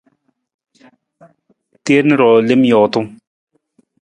[1.83, 3.09] Teen ruu lem jootung.